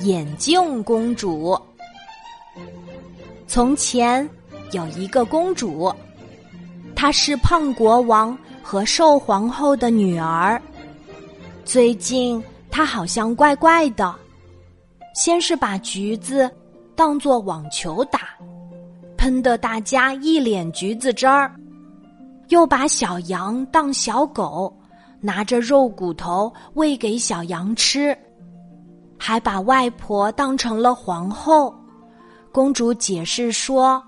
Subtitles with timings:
[0.00, 1.58] 眼镜公主。
[3.46, 4.28] 从前
[4.72, 5.92] 有一个公主，
[6.94, 10.60] 她是胖国王和瘦皇后的女儿。
[11.64, 14.14] 最近她好像怪怪的，
[15.14, 16.50] 先是把橘子
[16.94, 18.20] 当作网球打，
[19.16, 21.50] 喷得大家一脸橘子汁儿；
[22.48, 24.72] 又把小羊当小狗，
[25.20, 28.16] 拿着肉骨头喂给小羊吃。
[29.18, 31.74] 还把外婆当成了皇后，
[32.52, 34.02] 公主解释说：“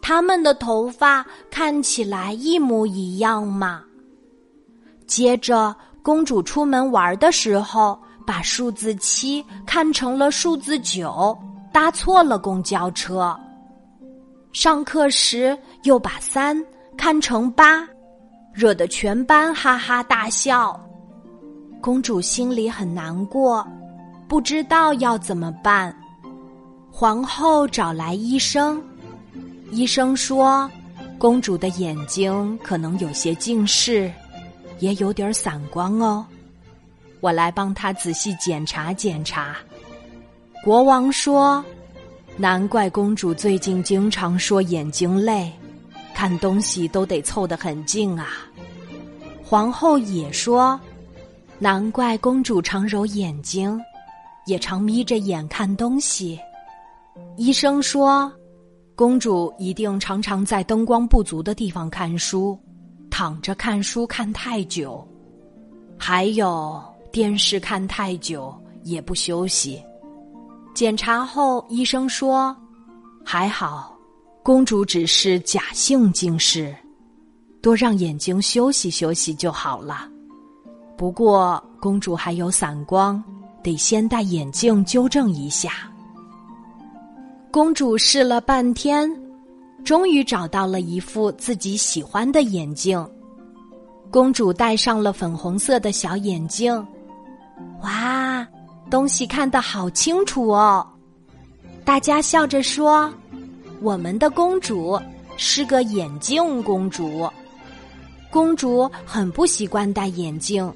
[0.00, 3.82] 他们的头发看起来一模一样嘛。”
[5.06, 11.36] 接着，公主出门玩的时候，把数字七看成了数字九，
[11.72, 13.38] 搭错了公交车。
[14.52, 16.60] 上课时又把三
[16.96, 17.86] 看成八，
[18.52, 20.80] 惹得全班哈哈大笑。
[21.80, 23.66] 公主心里很难过。
[24.28, 25.94] 不知道要怎么办，
[26.90, 28.82] 皇后找来医生。
[29.70, 30.68] 医生说，
[31.16, 34.10] 公主的眼睛可能有些近视，
[34.80, 36.26] 也有点散光哦。
[37.20, 39.56] 我来帮她仔细检查检查。
[40.64, 41.64] 国王说
[42.36, 45.52] ：“难怪公主最近经常说眼睛累，
[46.14, 48.26] 看东西都得凑得很近啊。”
[49.44, 50.78] 皇后也说
[51.60, 53.80] ：“难怪公主常揉眼睛。”
[54.46, 56.38] 也常眯着眼看东西。
[57.36, 58.30] 医生说，
[58.94, 62.58] 公主一定常常在灯光不足的地方看书，
[63.10, 65.06] 躺着看书看太久，
[65.98, 69.82] 还有电视看太久也不休息。
[70.74, 72.54] 检查后，医生说
[73.24, 73.96] 还好，
[74.42, 76.74] 公主只是假性近视，
[77.62, 80.08] 多让眼睛休息休息就好了。
[80.96, 83.22] 不过，公主还有散光。
[83.66, 85.72] 得先戴眼镜纠正一下。
[87.50, 89.10] 公主试了半天，
[89.84, 93.04] 终于找到了一副自己喜欢的眼镜。
[94.08, 96.72] 公主戴上了粉红色的小眼镜，
[97.82, 98.46] 哇，
[98.88, 100.86] 东西看得好清楚哦！
[101.84, 103.12] 大家笑着说
[103.82, 104.96] ：“我们的公主
[105.36, 107.28] 是个眼镜公主。”
[108.30, 110.72] 公主很不习惯戴眼镜，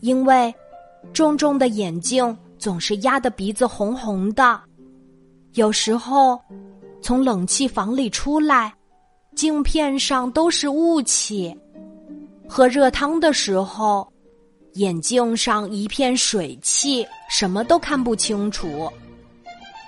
[0.00, 0.54] 因为。
[1.12, 4.60] 重重的眼镜总是压得鼻子红红的，
[5.54, 6.40] 有时候
[7.02, 8.72] 从冷气房里出来，
[9.34, 11.52] 镜片上都是雾气；
[12.48, 14.06] 喝热汤的时候，
[14.74, 18.88] 眼镜上一片水汽，什么都看不清楚；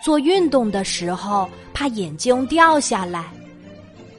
[0.02, 3.24] 做运动的时候怕眼镜掉下来；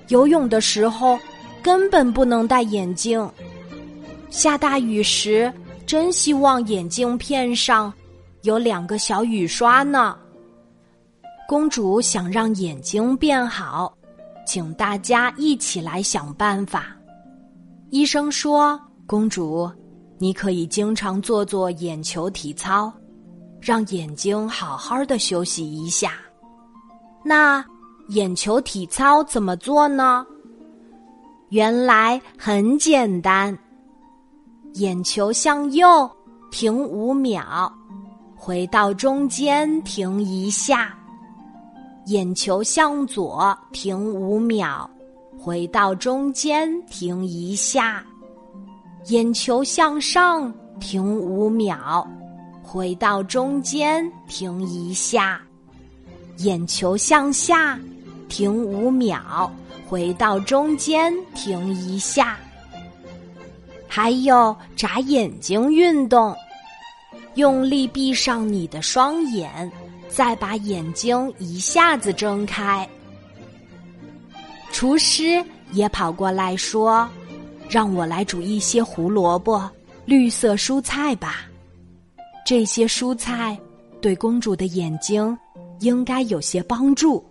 [0.07, 1.19] 游泳的时候
[1.61, 3.27] 根本不能戴眼镜；
[4.29, 5.51] 下大雨时。
[5.93, 7.93] 真希望眼镜片上
[8.41, 10.17] 有两个小雨刷呢。
[11.47, 13.95] 公主想让眼睛变好，
[14.43, 16.97] 请大家一起来想办法。
[17.91, 19.71] 医生说：“公主，
[20.17, 22.91] 你可以经常做做眼球体操，
[23.61, 26.13] 让眼睛好好的休息一下。”
[27.23, 27.63] 那
[28.09, 30.25] 眼球体操怎么做呢？
[31.49, 33.55] 原来很简单。
[34.73, 36.09] 眼球向右
[36.49, 37.71] 停五秒，
[38.35, 40.87] 回到中间停一下；
[42.07, 44.89] 眼球向左停五秒，
[45.39, 48.01] 回到中间停一下；
[49.05, 52.07] 眼球向上停五秒，
[52.63, 55.37] 回到中间停一下；
[56.37, 57.79] 眼球向下
[58.27, 59.47] 停五秒，
[59.87, 62.39] 回到中间停一下。
[63.95, 66.35] 还有眨眼睛运动，
[67.35, 69.71] 用力闭上你的双眼，
[70.09, 72.89] 再把眼睛一下子睁开。
[74.71, 77.07] 厨师也跑过来说
[77.69, 79.69] ：“让我来煮一些胡萝卜、
[80.05, 81.41] 绿色蔬菜吧。
[82.43, 83.55] 这些蔬菜
[84.01, 85.37] 对公主的眼睛
[85.81, 87.23] 应该有些帮助。”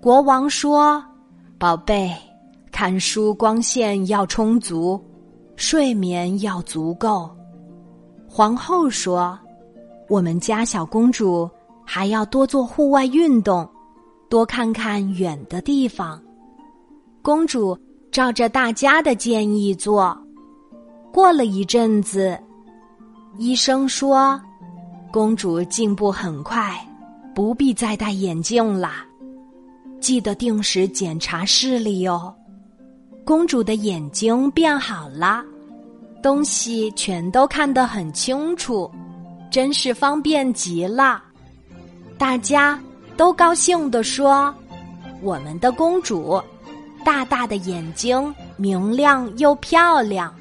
[0.00, 1.04] 国王说
[1.60, 2.10] ：“宝贝，
[2.72, 4.98] 看书光线要充足。”
[5.60, 7.30] 睡眠要足够，
[8.26, 9.38] 皇后说
[10.08, 11.48] ：“我们家小公主
[11.84, 13.68] 还要多做户外运动，
[14.30, 16.18] 多看看远的地方。”
[17.20, 17.78] 公主
[18.10, 20.18] 照着大家的建议做。
[21.12, 22.40] 过了一阵子，
[23.36, 24.40] 医生说
[25.12, 26.74] ：“公主进步很快，
[27.34, 28.92] 不必再戴眼镜了。
[30.00, 32.34] 记得定时检查视力哦。”
[33.24, 35.44] 公主的眼睛变好了，
[36.22, 38.90] 东西全都看得很清楚，
[39.50, 41.22] 真是方便极了。
[42.18, 42.80] 大家
[43.16, 44.54] 都高兴地说
[45.22, 46.42] ：“我们的公主，
[47.04, 50.34] 大大的眼睛，明亮又漂亮。”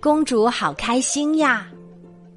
[0.00, 1.66] 公主好开心呀！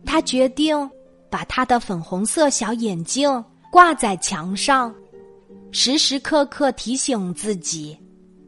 [0.05, 0.89] 她决定
[1.29, 4.93] 把她的粉红色小眼镜挂在墙上，
[5.71, 7.97] 时时刻刻提醒自己